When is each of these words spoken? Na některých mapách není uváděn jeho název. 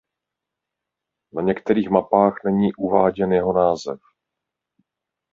Na 1.33 1.41
některých 1.41 1.89
mapách 1.89 2.33
není 2.45 2.73
uváděn 2.73 3.31
jeho 3.33 3.53
název. 3.53 3.99